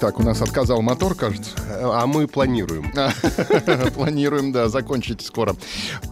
[0.00, 1.50] Так, у нас отказал мотор, кажется.
[1.80, 2.92] А мы планируем.
[3.94, 5.56] Планируем, да, закончить скоро.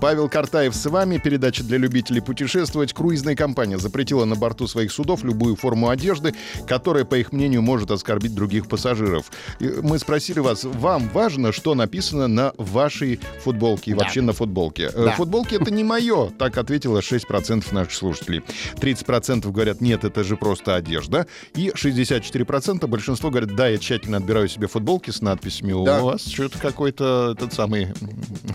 [0.01, 1.19] Павел Картаев с вами.
[1.19, 2.95] Передача для любителей путешествовать.
[2.95, 6.35] Круизная компания запретила на борту своих судов любую форму одежды,
[6.67, 9.31] которая, по их мнению, может оскорбить других пассажиров.
[9.61, 14.91] Мы спросили вас, вам важно, что написано на вашей футболке и вообще на футболке?
[14.95, 15.11] Э, Да.
[15.13, 18.43] Футболки это не мое, так ответило 6% наших слушателей.
[18.77, 21.27] 30% говорят, нет, это же просто одежда.
[21.55, 25.73] И 64% большинство говорят, да, я тщательно отбираю себе футболки с надписями.
[25.85, 26.01] Да.
[26.03, 27.89] У вас что-то какой-то этот самый...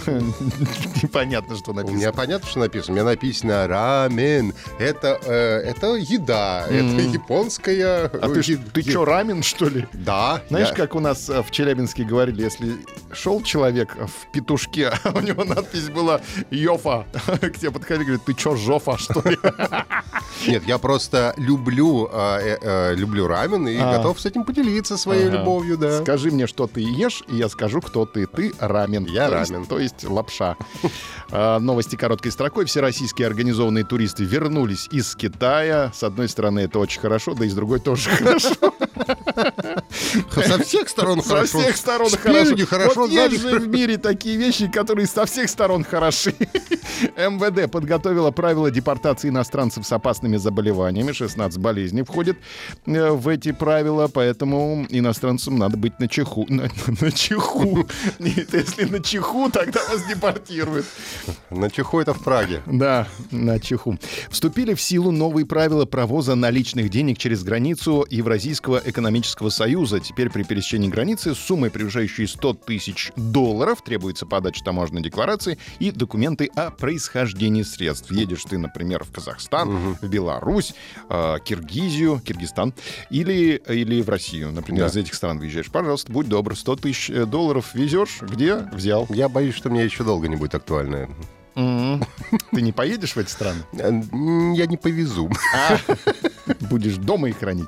[1.04, 1.98] Непонятно, что У написано.
[1.98, 2.94] меня понятно, что написано.
[2.94, 4.54] У меня написано рамен.
[4.80, 6.66] Это, э, это еда.
[6.68, 8.06] Это японская...
[8.08, 9.86] А ты, ж- е- ты е- что, рамен, что ли?
[9.94, 10.42] Да.
[10.50, 12.78] Знаешь, я- как у нас э, в Челябинске говорили, если
[13.12, 17.06] шел человек в петушке, а у него надпись была «Йофа»,
[17.42, 19.38] к тебе подходили и говорят, ты чё, Жофа, что ли?
[20.48, 23.98] Нет, я просто люблю, э, э, люблю рамен и А.
[23.98, 25.38] готов с этим поделиться своей Ага.
[25.40, 26.02] любовью, да.
[26.02, 28.26] Скажи мне, что ты ешь, и я скажу, кто ты.
[28.28, 29.06] Ты рамен.
[29.06, 29.66] Я То есть- рамен.
[29.68, 30.56] То есть лапша.
[31.32, 32.66] А, Новости короткой строкой.
[32.66, 35.92] Все российские организованные туристы вернулись из Китая.
[35.94, 38.56] С одной стороны, это очень хорошо, да и с другой тоже хорошо.
[40.34, 41.60] Со всех сторон Со хорошо.
[41.60, 42.66] всех сторон Спереди хорошо.
[42.66, 46.34] хорошо, Вот есть же в мире такие вещи, которые со всех сторон хороши.
[47.18, 51.12] МВД подготовила правила депортации иностранцев с опасными заболеваниями.
[51.12, 52.38] 16 болезней входят
[52.86, 56.46] э, в эти правила, поэтому иностранцам надо быть на чеху.
[56.50, 56.70] На,
[57.02, 57.88] на чеху.
[58.20, 60.86] Нет, Если на чеху, тогда вас депортируют.
[61.50, 62.62] На чеху это в Праге.
[62.66, 63.98] Да, на чеху.
[64.30, 70.00] Вступили в силу новые правила провоза наличных денег через границу Евразийского экономического союза.
[70.00, 75.92] Теперь при пересечении границы с суммой, превышающей 100 тысяч долларов, требуется подача таможенной декларации и
[75.92, 78.12] документы о происхождении средств.
[78.12, 80.74] Едешь ты, например, в Казахстан, в Беларусь,
[81.10, 82.74] э, Киргизию, Киргизстан
[83.10, 84.88] или, или в Россию, например, Да.
[84.90, 85.72] из этих стран выезжаешь.
[85.72, 88.56] Пожалуйста, будь добр, 100 тысяч э, долларов везешь, где?
[88.74, 89.08] Взял.
[89.10, 91.08] Я боюсь, что мне еще долго не будет актуально.
[91.56, 93.62] Ты не поедешь в эти страны?
[93.74, 93.90] Э,
[94.56, 95.30] Я не повезу.
[95.56, 95.78] А,
[96.70, 97.68] Будешь дома их хранить.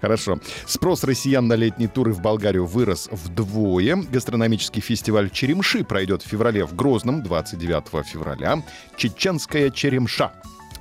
[0.00, 0.38] Хорошо.
[0.66, 3.96] Спрос россиян на летние туры в Болгарию вырос вдвое.
[3.96, 8.62] Гастрономический фестиваль «Черемши» пройдет в феврале в Грозном, 29 февраля.
[8.96, 10.32] Чеченская черемша.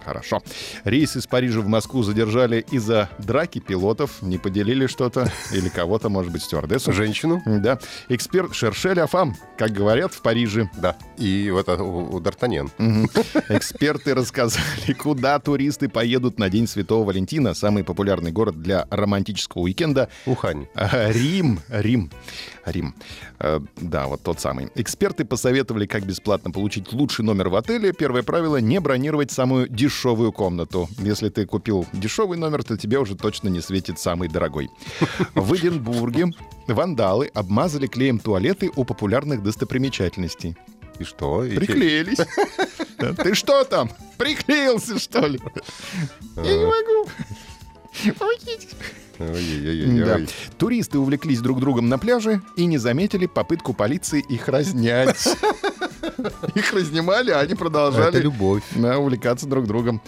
[0.04, 0.42] Хорошо.
[0.84, 4.22] Рейс из Парижа в Москву задержали из-за драки пилотов.
[4.22, 5.32] Не поделили что-то.
[5.52, 6.92] Или кого-то, может быть, стюардессу.
[6.92, 7.42] Женщину.
[7.46, 7.80] Да.
[8.10, 10.70] Эксперт Шершель Афам, как говорят в Париже.
[10.78, 10.96] Да.
[11.18, 12.70] И вот у, у Д'Артаньян.
[13.50, 20.10] Эксперты рассказали, куда туристы поедут на День Святого Валентина, самый популярный город для романтического уикенда.
[20.26, 20.68] Ухань.
[20.76, 22.12] А, Рим, Рим,
[22.66, 22.94] Рим.
[23.40, 24.70] Э, Да, вот тот самый.
[24.76, 27.94] Эксперты посоветовали, как бесплатно получить лучший номер в отеле.
[27.94, 30.90] Первое правило— не бронировать самую дешевую комнату.
[31.00, 34.70] Если ты купил дешевый номер, то тебе уже точно не светит самый дорогой.
[35.36, 36.32] В Эдинбурге
[36.68, 40.56] вандалы обмазали клеем туалеты у популярных достопримечательностей.
[41.00, 41.44] И что?
[41.44, 42.20] И Приклеились.
[42.98, 43.90] Ты что там?
[44.18, 45.40] Приклеился, что ли?
[46.36, 47.10] Я не могу.
[48.20, 48.68] Помогите.
[50.58, 55.28] Туристы увлеклись друг другом на пляже и не заметили попытку полиции их разнять.
[56.56, 58.64] Их разнимали, а они Это продолжали любовь.
[58.76, 60.02] да, увлекаться друг другом.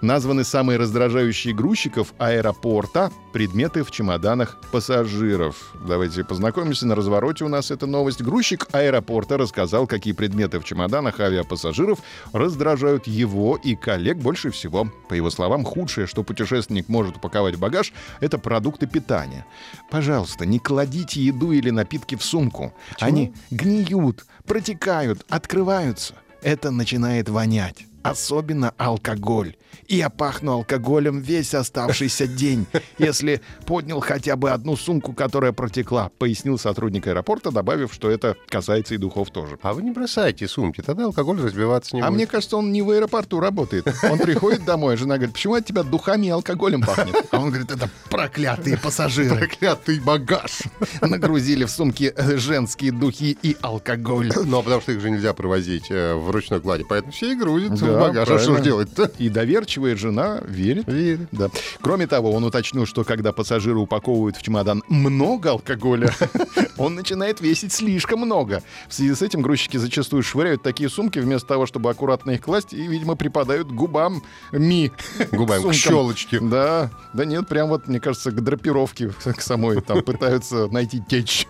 [0.00, 5.74] Названы самые раздражающие грузчиков аэропорта предметы в чемоданах пассажиров.
[5.86, 6.86] Давайте познакомимся.
[6.86, 8.22] На развороте у нас эта новость.
[8.22, 11.98] Грузчик аэропорта рассказал, какие предметы в чемоданах авиапассажиров
[12.32, 14.90] раздражают его и коллег больше всего.
[15.08, 19.44] По его словам, худшее, что путешественник может упаковать в багаж, это продукты питания.
[19.90, 22.72] Пожалуйста, не кладите еду или напитки в сумку.
[23.00, 26.14] Они гниют, протекают, открываются.
[26.42, 27.86] Это начинает вонять.
[28.10, 29.56] Особенно алкоголь.
[29.88, 32.66] И я пахну алкоголем весь оставшийся день,
[32.98, 38.94] если поднял хотя бы одну сумку, которая протекла, пояснил сотрудник аэропорта, добавив, что это касается
[38.94, 39.58] и духов тоже.
[39.62, 42.16] А вы не бросайте сумки, тогда алкоголь разбиваться не А будет.
[42.16, 43.86] мне кажется, он не в аэропорту работает.
[44.10, 47.14] Он приходит домой, а жена говорит, почему от тебя духами и алкоголем пахнет?
[47.30, 49.36] А он говорит, это проклятые пассажиры.
[49.36, 50.62] Проклятый багаж.
[51.00, 54.32] Нагрузили в сумки э, женские духи и алкоголь.
[54.44, 57.34] Ну, а потому что их же нельзя провозить э, в ручной кладе, поэтому все и
[57.36, 58.28] грузят Да, багаж.
[58.28, 58.58] А что правильно.
[58.58, 59.10] ж делать-то?
[59.18, 60.86] И недоверчивая жена верит.
[60.88, 61.28] Верит.
[61.32, 61.50] Да.
[61.80, 66.12] Кроме того, он уточнил, что когда пассажиры упаковывают в чемодан много алкоголя,
[66.78, 68.62] он начинает весить слишком много.
[68.88, 72.72] В связи с этим грузчики зачастую швыряют такие сумки вместо того, чтобы аккуратно их класть,
[72.72, 74.22] и, видимо, припадают губам
[74.52, 74.90] ми.
[75.32, 76.40] Губами, к щелочке.
[76.40, 81.46] Да, да нет, прям вот, мне кажется, к драпировке к самой там пытаются найти течь.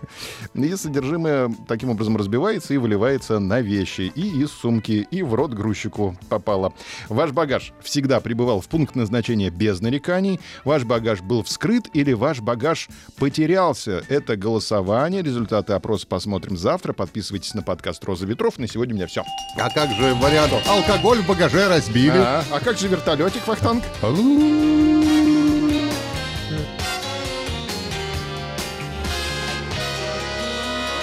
[0.55, 4.13] И содержимое таким образом разбивается и выливается на вещи.
[4.15, 6.73] И из сумки, и в рот грузчику попало.
[7.09, 10.41] Ваш багаж всегда пребывал в пункт назначения без нареканий.
[10.65, 14.03] Ваш багаж был вскрыт или ваш багаж потерялся.
[14.09, 15.23] Это голосование.
[15.23, 16.93] Результаты опроса посмотрим завтра.
[16.93, 18.59] Подписывайтесь на подкаст «Роза ветров».
[18.59, 19.23] На сегодня у меня все.
[19.57, 20.53] А как же вариант?
[20.67, 22.17] Алкоголь в багаже разбили.
[22.17, 23.83] А, а как же вертолетик, Вахтанг?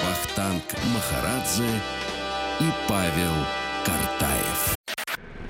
[0.03, 1.69] Вахтанг Махарадзе
[2.59, 3.33] и Павел
[3.85, 4.82] Картаев.